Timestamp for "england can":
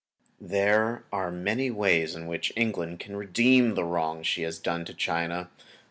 2.55-3.15